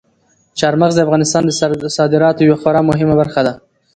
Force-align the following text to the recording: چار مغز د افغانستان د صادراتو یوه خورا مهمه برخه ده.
چار 0.59 0.73
مغز 0.81 0.93
د 0.97 1.03
افغانستان 1.05 1.43
د 1.83 1.85
صادراتو 1.97 2.45
یوه 2.47 2.59
خورا 2.61 2.81
مهمه 2.89 3.15
برخه 3.21 3.41
ده. 3.47 3.53